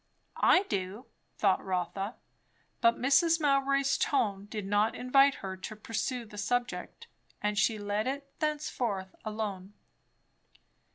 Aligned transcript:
I 0.37 0.63
do! 0.63 1.05
thought 1.37 1.63
Rotha; 1.63 2.15
but 2.81 2.97
Mrs. 2.97 3.39
Mowbray's 3.39 3.99
tone 3.99 4.45
did 4.47 4.65
not 4.65 4.95
invite 4.95 5.35
her 5.45 5.55
to 5.57 5.75
pursue 5.75 6.25
the 6.25 6.39
subject; 6.39 7.05
and 7.39 7.55
she 7.55 7.77
let 7.77 8.07
it 8.07 8.27
thenceforth 8.39 9.13
alone. 9.23 9.73